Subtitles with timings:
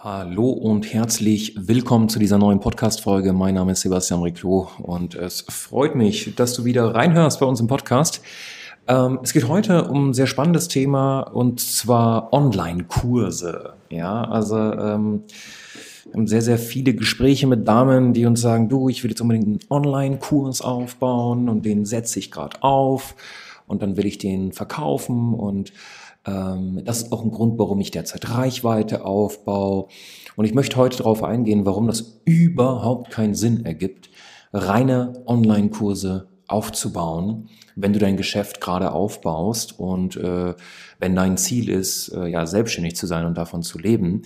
[0.00, 3.32] Hallo und herzlich willkommen zu dieser neuen Podcast-Folge.
[3.32, 7.58] Mein Name ist Sebastian Riclo und es freut mich, dass du wieder reinhörst bei uns
[7.58, 8.20] im Podcast.
[8.86, 13.72] Ähm, es geht heute um ein sehr spannendes Thema und zwar Online-Kurse.
[13.90, 15.24] Ja, also ähm,
[16.04, 19.20] wir haben sehr, sehr viele Gespräche mit Damen, die uns sagen, du, ich will jetzt
[19.20, 23.16] unbedingt einen Online-Kurs aufbauen und den setze ich gerade auf
[23.68, 25.72] und dann will ich den verkaufen und
[26.26, 29.86] ähm, das ist auch ein Grund, warum ich derzeit Reichweite aufbaue.
[30.36, 34.10] Und ich möchte heute darauf eingehen, warum das überhaupt keinen Sinn ergibt,
[34.52, 40.54] reine Online-Kurse aufzubauen, wenn du dein Geschäft gerade aufbaust und äh,
[40.98, 44.22] wenn dein Ziel ist, äh, ja selbstständig zu sein und davon zu leben.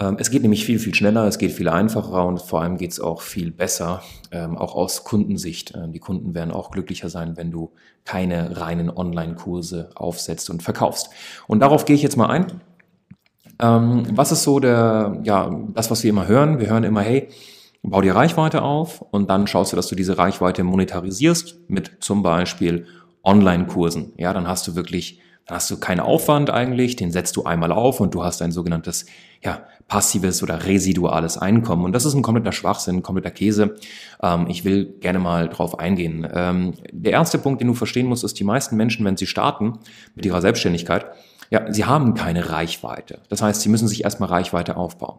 [0.00, 2.92] Ähm, es geht nämlich viel, viel schneller, es geht viel einfacher und vor allem geht
[2.92, 5.74] es auch viel besser, ähm, auch aus Kundensicht.
[5.74, 7.72] Ähm, die Kunden werden auch glücklicher sein, wenn du
[8.04, 11.10] keine reinen Online-Kurse aufsetzt und verkaufst.
[11.48, 12.60] Und darauf gehe ich jetzt mal ein.
[13.60, 16.60] was ist so der, ja, das, was wir immer hören?
[16.60, 17.28] Wir hören immer, hey,
[17.82, 22.22] bau dir Reichweite auf und dann schaust du, dass du diese Reichweite monetarisierst mit zum
[22.22, 22.86] Beispiel
[23.24, 24.12] Online-Kursen.
[24.16, 27.72] Ja, dann hast du wirklich dann hast du keinen Aufwand eigentlich, den setzt du einmal
[27.72, 29.06] auf und du hast ein sogenanntes
[29.42, 31.84] ja, passives oder residuales Einkommen.
[31.84, 33.76] Und das ist ein kompletter Schwachsinn, kompletter Käse.
[34.22, 36.28] Ähm, ich will gerne mal drauf eingehen.
[36.32, 39.78] Ähm, der erste Punkt, den du verstehen musst, ist, die meisten Menschen, wenn sie starten
[40.14, 41.06] mit ihrer Selbstständigkeit,
[41.50, 43.22] ja, sie haben keine Reichweite.
[43.30, 45.18] Das heißt, sie müssen sich erstmal Reichweite aufbauen.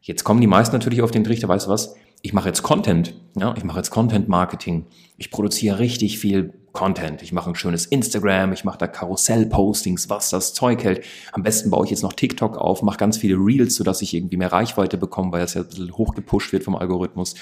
[0.00, 1.94] Jetzt kommen die meisten natürlich auf den Trichter, weißt du was?
[2.22, 4.86] Ich mache jetzt Content, ja, ich mache jetzt Content Marketing.
[5.16, 7.22] Ich produziere richtig viel Content.
[7.22, 11.04] Ich mache ein schönes Instagram, ich mache da Karussell-Postings, was das Zeug hält.
[11.32, 14.36] Am besten baue ich jetzt noch TikTok auf, mache ganz viele Reels, sodass ich irgendwie
[14.36, 17.34] mehr Reichweite bekomme, weil es ja ein bisschen hochgepusht wird vom Algorithmus.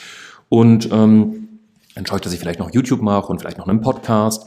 [0.48, 1.48] Und ähm,
[1.94, 4.46] dann schaue ich, dass ich vielleicht noch YouTube mache und vielleicht noch einen Podcast.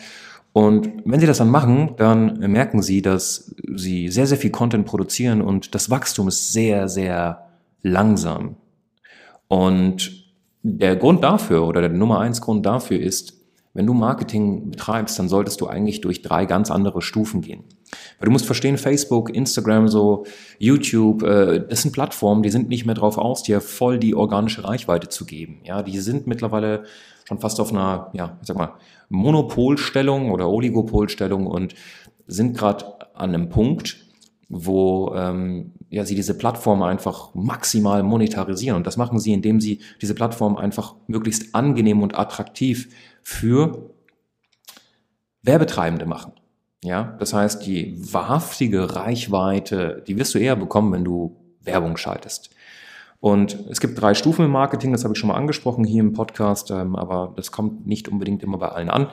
[0.52, 4.86] Und wenn Sie das dann machen, dann merken Sie, dass Sie sehr, sehr viel Content
[4.86, 7.48] produzieren und das Wachstum ist sehr, sehr
[7.82, 8.56] langsam.
[9.48, 10.24] Und
[10.62, 13.43] der Grund dafür oder der Nummer eins Grund dafür ist,
[13.74, 17.64] wenn du Marketing betreibst, dann solltest du eigentlich durch drei ganz andere Stufen gehen.
[18.20, 20.26] Weil du musst verstehen, Facebook, Instagram, so
[20.60, 24.64] YouTube, äh, das sind Plattformen, die sind nicht mehr drauf aus, dir voll die organische
[24.64, 25.62] Reichweite zu geben.
[25.64, 26.84] Ja, die sind mittlerweile
[27.26, 28.74] schon fast auf einer, ja, ich sag mal,
[29.10, 31.74] Monopolstellung oder Oligopolstellung und
[32.28, 32.86] sind gerade
[33.16, 33.98] an einem Punkt,
[34.50, 38.78] wo ähm, ja, sie diese Plattform einfach maximal monetarisieren.
[38.78, 42.90] Und das machen sie, indem sie diese Plattform einfach möglichst angenehm und attraktiv
[43.22, 43.92] für
[45.44, 46.32] Werbetreibende machen.
[46.84, 52.50] Ja, das heißt, die wahrhaftige Reichweite, die wirst du eher bekommen, wenn du Werbung schaltest.
[53.24, 56.12] Und es gibt drei Stufen im Marketing, das habe ich schon mal angesprochen hier im
[56.12, 59.08] Podcast, ähm, aber das kommt nicht unbedingt immer bei allen an.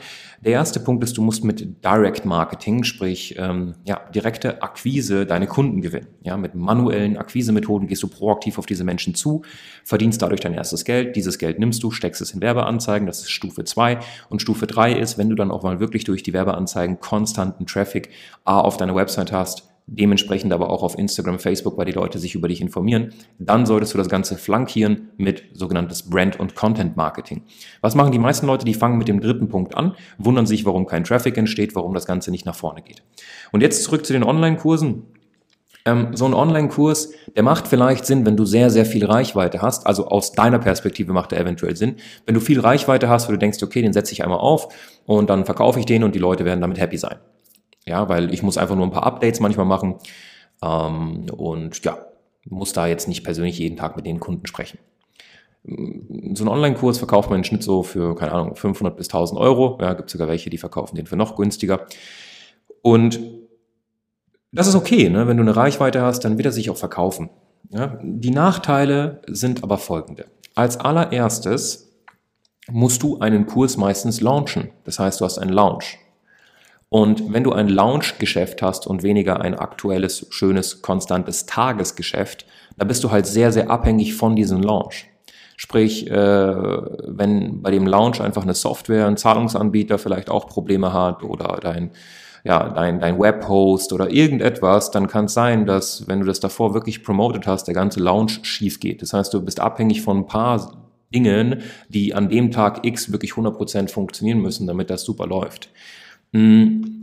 [0.45, 5.47] Der erste Punkt ist, du musst mit Direct Marketing, sprich ähm, ja, direkte Akquise deine
[5.47, 6.09] Kunden gewinnen.
[6.25, 9.43] Ja, mit manuellen Akquisemethoden gehst du proaktiv auf diese Menschen zu,
[9.85, 11.15] verdienst dadurch dein erstes Geld.
[11.15, 14.93] Dieses Geld nimmst du, steckst es in Werbeanzeigen, das ist Stufe zwei Und Stufe drei
[14.93, 18.11] ist, wenn du dann auch mal wirklich durch die Werbeanzeigen konstanten Traffic
[18.45, 22.35] A auf deine Website hast, dementsprechend aber auch auf Instagram, Facebook, weil die Leute sich
[22.35, 27.43] über dich informieren, dann solltest du das Ganze flankieren mit sogenanntes Brand- und Content-Marketing.
[27.81, 28.65] Was machen die meisten Leute?
[28.65, 32.07] Die fangen mit dem dritten Punkt an, wundern sich, warum kein Traffic entsteht, warum das
[32.07, 33.03] Ganze nicht nach vorne geht.
[33.53, 35.03] Und jetzt zurück zu den Online-Kursen.
[35.87, 39.87] Ähm, so ein Online-Kurs, der macht vielleicht Sinn, wenn du sehr, sehr viel Reichweite hast.
[39.87, 41.97] Also aus deiner Perspektive macht er eventuell Sinn.
[42.27, 44.69] Wenn du viel Reichweite hast, wo du denkst, okay, den setze ich einmal auf
[45.07, 47.17] und dann verkaufe ich den und die Leute werden damit happy sein.
[47.87, 49.97] Ja, weil ich muss einfach nur ein paar Updates manchmal machen.
[50.63, 51.99] Ähm, und ja,
[52.49, 54.79] muss da jetzt nicht persönlich jeden Tag mit den Kunden sprechen.
[55.63, 59.79] So einen Online-Kurs verkauft man im Schnitt so für, keine Ahnung, 500 bis 1000 Euro.
[59.81, 61.87] Ja, gibt sogar welche, die verkaufen den für noch günstiger.
[62.83, 63.21] Und
[64.53, 65.29] das ist okay, ne?
[65.29, 67.31] wenn du eine Reichweite hast, dann wird er sich auch verkaufen.
[67.69, 67.99] Ja?
[68.03, 70.27] Die Nachteile sind aber folgende.
[70.55, 71.93] Als allererstes
[72.71, 74.71] musst du einen Kurs meistens launchen.
[74.85, 75.99] Das heißt, du hast einen Launch.
[76.91, 82.47] Und wenn du ein Lounge-Geschäft hast und weniger ein aktuelles, schönes, konstantes Tagesgeschäft,
[82.77, 85.07] dann bist du halt sehr, sehr abhängig von diesem Launch.
[85.57, 91.23] Sprich, äh, wenn bei dem Launch einfach eine Software, ein Zahlungsanbieter vielleicht auch Probleme hat
[91.23, 91.93] oder dein,
[92.43, 96.75] ja, dein, dein Webhost oder irgendetwas, dann kann es sein, dass wenn du das davor
[96.75, 99.01] wirklich promoted hast, der ganze Launch schief geht.
[99.01, 103.33] Das heißt, du bist abhängig von ein paar Dingen, die an dem Tag X wirklich
[103.33, 105.69] 100% funktionieren müssen, damit das super läuft.
[106.33, 107.01] Hm,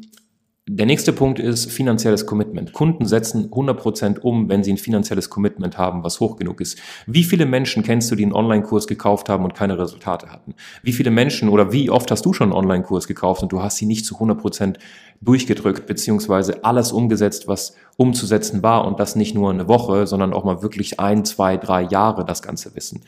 [0.70, 2.74] der nächste Punkt ist finanzielles Commitment.
[2.74, 6.78] Kunden setzen 100% um, wenn sie ein finanzielles Commitment haben, was hoch genug ist.
[7.06, 10.56] Wie viele Menschen kennst du, die einen Online-Kurs gekauft haben und keine Resultate hatten?
[10.84, 13.78] Wie viele Menschen oder wie oft hast du schon einen Online-Kurs gekauft und du hast
[13.78, 14.76] sie nicht zu 100%
[15.22, 20.44] durchgedrückt, beziehungsweise alles umgesetzt, was umzusetzen war und das nicht nur eine Woche, sondern auch
[20.44, 23.02] mal wirklich ein, zwei, drei Jahre das ganze Wissen.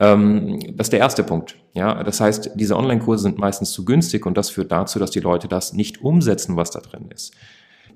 [0.00, 1.56] Ähm, das ist der erste Punkt.
[1.74, 5.20] Ja, das heißt, diese Online-Kurse sind meistens zu günstig und das führt dazu, dass die
[5.20, 7.34] Leute das nicht umsetzen, was da drin ist.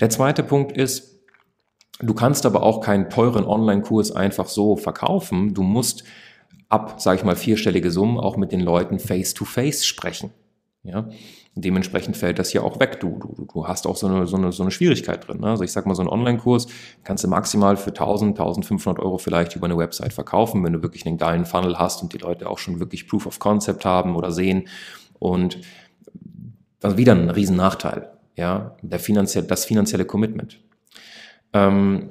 [0.01, 1.15] Der zweite Punkt ist,
[2.01, 5.55] Du kannst aber auch keinen teuren Online-Kurs einfach so verkaufen.
[5.55, 6.05] Du musst
[6.69, 10.31] ab, sage ich mal, vierstellige Summen auch mit den Leuten face-to-face -face sprechen.
[10.83, 11.09] Ja,
[11.55, 13.01] dementsprechend fällt das hier auch weg.
[13.01, 15.41] Du, du, du hast auch so eine, so eine, so eine Schwierigkeit drin.
[15.41, 15.49] Ne?
[15.49, 16.67] Also ich sag mal, so einen Online-Kurs
[17.05, 21.07] kannst du maximal für 1000, 1500 Euro vielleicht über eine Website verkaufen, wenn du wirklich
[21.07, 24.33] einen geilen Funnel hast und die Leute auch schon wirklich Proof of Concept haben oder
[24.33, 24.69] sehen.
[25.19, 25.61] Und
[26.83, 28.11] ist wieder ein riesen Nachteil.
[28.37, 30.61] Ja, der finanzielle, das finanzielle Commitment.
[31.53, 32.11] Ähm,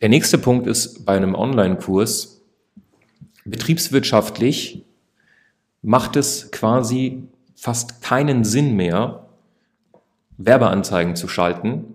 [0.00, 2.42] der nächste Punkt ist bei einem Online-Kurs,
[3.44, 4.84] betriebswirtschaftlich
[5.82, 7.28] macht es quasi
[7.62, 9.28] fast keinen Sinn mehr,
[10.36, 11.94] Werbeanzeigen zu schalten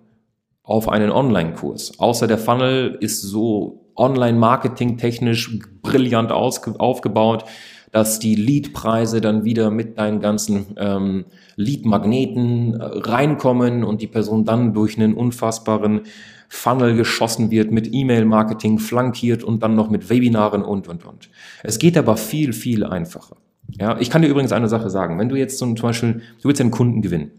[0.63, 1.99] auf einen Online-Kurs.
[1.99, 7.43] Außer der Funnel ist so online-marketing technisch brillant aufgebaut,
[7.91, 11.25] dass die Lead-Preise dann wieder mit deinen ganzen ähm,
[11.57, 16.03] Lead-Magneten äh, reinkommen und die Person dann durch einen unfassbaren
[16.47, 21.29] Funnel geschossen wird, mit E-Mail-Marketing flankiert und dann noch mit Webinaren und, und, und.
[21.61, 23.35] Es geht aber viel, viel einfacher.
[23.69, 25.19] Ja, ich kann dir übrigens eine Sache sagen.
[25.19, 27.31] Wenn du jetzt zum Beispiel, du willst einen Kunden gewinnen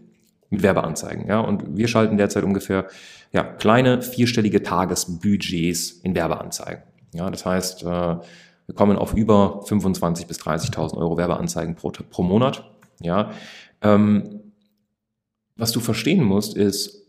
[0.49, 2.87] mit Werbeanzeigen, ja, und wir schalten derzeit ungefähr
[3.31, 6.83] ja, kleine vierstellige Tagesbudgets in Werbeanzeigen.
[7.13, 12.23] Ja, das heißt, äh, wir kommen auf über 25.000 bis 30.000 Euro Werbeanzeigen pro, pro
[12.23, 12.69] Monat.
[13.01, 13.31] Ja,
[13.81, 14.41] ähm,
[15.55, 16.99] was du verstehen musst, ist,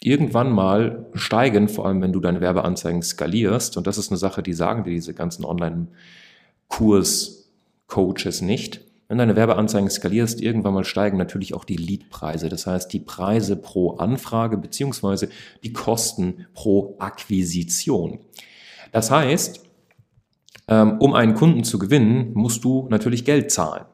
[0.00, 4.42] irgendwann mal steigen, vor allem wenn du deine Werbeanzeigen skalierst, und das ist eine Sache,
[4.42, 7.35] die sagen dir diese ganzen Online-Kurs-
[7.96, 8.82] Coaches nicht.
[9.08, 12.50] Wenn deine Werbeanzeigen skalierst, irgendwann mal steigen natürlich auch die Leadpreise.
[12.50, 15.30] Das heißt, die Preise pro Anfrage beziehungsweise
[15.64, 18.18] die Kosten pro Akquisition.
[18.92, 19.62] Das heißt,
[20.68, 23.86] ähm, um einen Kunden zu gewinnen, musst du natürlich Geld zahlen.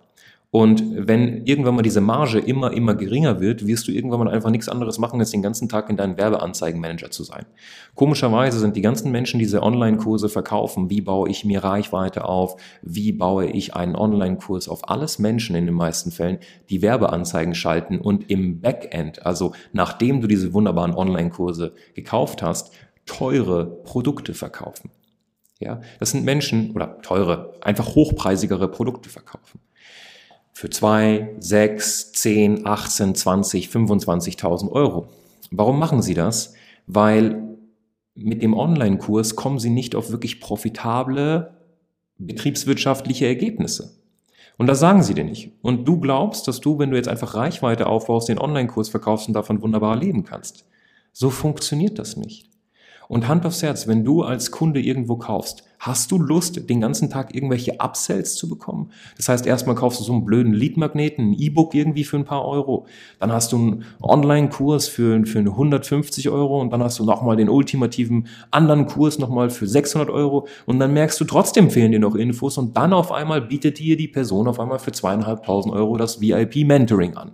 [0.55, 4.51] Und wenn irgendwann mal diese Marge immer, immer geringer wird, wirst du irgendwann mal einfach
[4.51, 7.47] nichts anderes machen, als den ganzen Tag in deinem Werbeanzeigenmanager zu sein.
[7.95, 12.61] Komischerweise sind die ganzen Menschen, die diese Online-Kurse verkaufen, wie baue ich mir Reichweite auf,
[12.83, 16.37] wie baue ich einen Online-Kurs auf, alles Menschen in den meisten Fällen,
[16.69, 22.75] die Werbeanzeigen schalten und im Backend, also nachdem du diese wunderbaren Online-Kurse gekauft hast,
[23.07, 24.91] teure Produkte verkaufen.
[25.61, 29.61] Ja, das sind Menschen oder teure, einfach hochpreisigere Produkte verkaufen
[30.53, 35.09] für zwei, sechs, zehn, 18, 20, 25.000 Euro.
[35.51, 36.55] Warum machen Sie das?
[36.87, 37.43] Weil
[38.15, 41.55] mit dem Online-Kurs kommen Sie nicht auf wirklich profitable
[42.19, 43.97] betriebswirtschaftliche Ergebnisse.
[44.59, 45.51] Und das sagen sie dir nicht.
[45.63, 49.35] Und du glaubst, dass du, wenn du jetzt einfach Reichweite aufbaust, den Online-Kurs verkaufst und
[49.35, 50.67] davon wunderbar leben kannst.
[51.13, 52.49] So funktioniert das nicht.
[53.09, 57.11] Und Hand aufs Herz, wenn du als Kunde irgendwo kaufst, hast du Lust, den ganzen
[57.11, 58.93] Tag irgendwelche Upsells zu bekommen?
[59.17, 62.47] Das heißt, erstmal kaufst du so einen blöden Leadmagneten, ein E-Book irgendwie für ein paar
[62.47, 62.87] Euro.
[63.19, 67.49] Dann hast du einen Online-Kurs für, für 150 Euro und dann hast du nochmal den
[67.49, 72.15] ultimativen anderen Kurs nochmal für 600 Euro und dann merkst du, trotzdem fehlen dir noch
[72.15, 76.21] Infos und dann auf einmal bietet dir die Person auf einmal für zweieinhalbtausend Euro das
[76.21, 77.33] VIP-Mentoring an.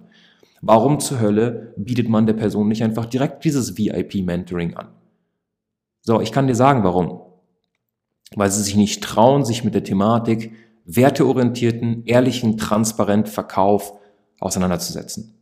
[0.62, 4.88] Warum zur Hölle bietet man der Person nicht einfach direkt dieses VIP-Mentoring an?
[6.00, 7.27] So, ich kann dir sagen, warum.
[8.34, 10.52] Weil sie sich nicht trauen, sich mit der Thematik
[10.84, 13.92] werteorientierten, ehrlichen, transparent Verkauf
[14.40, 15.34] auseinanderzusetzen.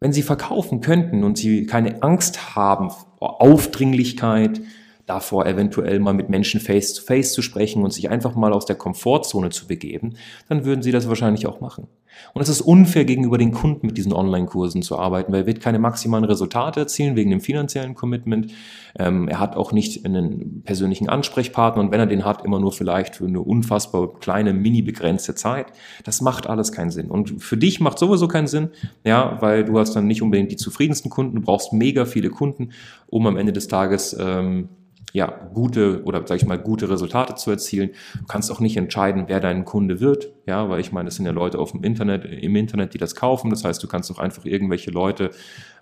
[0.00, 4.60] Wenn sie verkaufen könnten und sie keine Angst haben vor Aufdringlichkeit,
[5.08, 8.66] davor eventuell mal mit Menschen face to face zu sprechen und sich einfach mal aus
[8.66, 10.14] der Komfortzone zu begeben,
[10.48, 11.88] dann würden sie das wahrscheinlich auch machen.
[12.34, 15.60] Und es ist unfair gegenüber den Kunden mit diesen Online-Kursen zu arbeiten, weil er wird
[15.60, 18.52] keine maximalen Resultate erzielen wegen dem finanziellen Commitment.
[18.98, 22.72] Ähm, er hat auch nicht einen persönlichen Ansprechpartner und wenn er den hat, immer nur
[22.72, 25.66] vielleicht für eine unfassbar kleine, mini begrenzte Zeit.
[26.04, 27.10] Das macht alles keinen Sinn.
[27.10, 28.70] Und für dich macht sowieso keinen Sinn,
[29.04, 32.70] ja, weil du hast dann nicht unbedingt die zufriedensten Kunden, du brauchst mega viele Kunden,
[33.06, 34.68] um am Ende des Tages ähm,
[35.12, 37.90] ja, gute oder sag ich mal gute Resultate zu erzielen.
[38.18, 41.26] Du kannst auch nicht entscheiden, wer dein Kunde wird, ja, weil ich meine, es sind
[41.26, 43.50] ja Leute auf dem Internet, im Internet, die das kaufen.
[43.50, 45.30] Das heißt, du kannst auch einfach irgendwelche Leute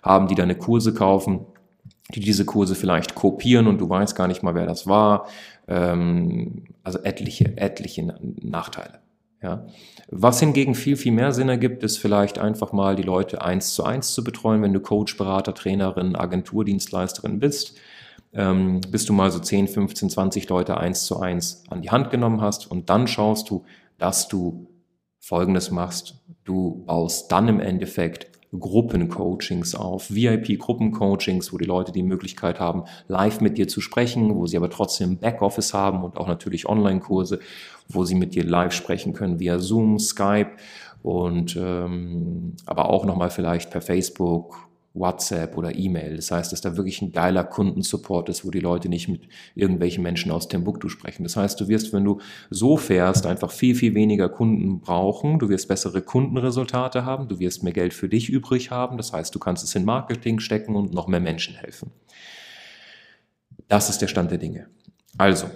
[0.01, 1.45] haben, die deine Kurse kaufen
[2.13, 5.27] die diese Kurse vielleicht kopieren und du weißt gar nicht mal, wer das war.
[5.67, 8.99] Ähm, also etliche, etliche Nachteile.
[9.41, 9.67] Ja.
[10.09, 13.83] Was hingegen viel, viel mehr Sinn ergibt, ist vielleicht einfach mal die Leute eins zu
[13.83, 17.77] eins zu betreuen, wenn du Coach, Berater, Trainerin, Agenturdienstleisterin bist.
[18.33, 22.09] Ähm, bis du mal so 10, 15, 20 Leute eins zu eins an die Hand
[22.09, 23.63] genommen hast und dann schaust du,
[23.97, 24.67] dass du
[25.19, 26.23] Folgendes machst.
[26.43, 33.41] Du baust dann im Endeffekt Gruppencoachings auf, VIP-Gruppencoachings, wo die Leute die Möglichkeit haben, live
[33.41, 37.39] mit dir zu sprechen, wo sie aber trotzdem Backoffice haben und auch natürlich Online-Kurse,
[37.89, 40.51] wo sie mit dir live sprechen können via Zoom, Skype
[41.03, 44.66] und ähm, aber auch nochmal vielleicht per Facebook
[44.99, 46.15] WhatsApp oder E-Mail.
[46.15, 50.03] Das heißt, dass da wirklich ein geiler Kundensupport ist, wo die Leute nicht mit irgendwelchen
[50.03, 51.23] Menschen aus Timbuktu sprechen.
[51.23, 55.39] Das heißt, du wirst, wenn du so fährst, einfach viel, viel weniger Kunden brauchen.
[55.39, 57.27] Du wirst bessere Kundenresultate haben.
[57.27, 58.97] Du wirst mehr Geld für dich übrig haben.
[58.97, 61.91] Das heißt, du kannst es in Marketing stecken und noch mehr Menschen helfen.
[63.67, 64.67] Das ist der Stand der Dinge.
[65.17, 65.47] Also,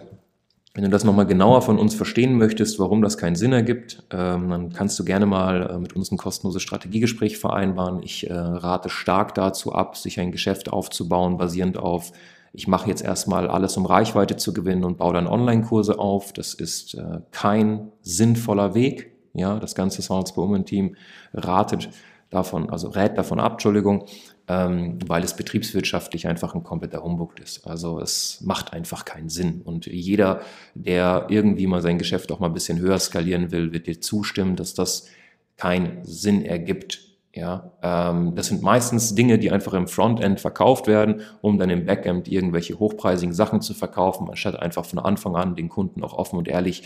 [0.74, 4.50] wenn du das nochmal genauer von uns verstehen möchtest, warum das keinen Sinn ergibt, ähm,
[4.50, 8.02] dann kannst du gerne mal äh, mit uns ein kostenloses Strategiegespräch vereinbaren.
[8.04, 12.14] Ich äh, rate stark dazu ab, sich ein Geschäft aufzubauen, basierend auf,
[12.54, 16.34] ich mache jetzt erstmal alles, um Reichweite zu gewinnen und baue dann Online-Kurse auf.
[16.34, 19.12] Das ist äh, kein sinnvoller Weg.
[19.34, 20.96] Ja, das ganze Sounds Women Team
[21.34, 21.90] ratet
[22.30, 24.06] davon, also rät davon ab, Entschuldigung,
[24.52, 27.66] ähm, weil es betriebswirtschaftlich einfach ein kompletter Humbug ist.
[27.66, 29.62] Also es macht einfach keinen Sinn.
[29.64, 30.42] Und jeder,
[30.76, 34.58] der irgendwie mal sein Geschäft auch mal ein bisschen höher skalieren will, wird dir zustimmen,
[34.58, 35.08] dass das
[35.56, 37.00] keinen Sinn ergibt.
[37.34, 41.86] Ja, ähm, das sind meistens Dinge, die einfach im Frontend verkauft werden, um dann im
[41.86, 46.38] Backend irgendwelche hochpreisigen Sachen zu verkaufen, anstatt einfach von Anfang an den Kunden auch offen
[46.38, 46.84] und ehrlich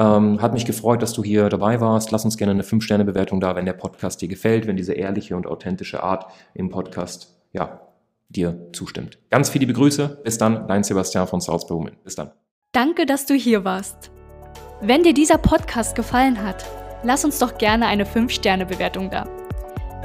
[0.00, 2.12] Ähm, hat mich gefreut, dass du hier dabei warst.
[2.12, 5.48] Lass uns gerne eine 5-Sterne-Bewertung da, wenn der Podcast dir gefällt, wenn diese ehrliche und
[5.48, 7.80] authentische Art im Podcast, ja,
[8.28, 9.18] dir zustimmt.
[9.28, 10.20] Ganz viele Grüße.
[10.22, 11.96] Bis dann, dein Sebastian von Salzburg Women.
[12.04, 12.30] Bis dann.
[12.70, 14.12] Danke, dass du hier warst.
[14.80, 16.64] Wenn dir dieser Podcast gefallen hat,
[17.02, 19.28] lass uns doch gerne eine 5-Sterne-Bewertung da.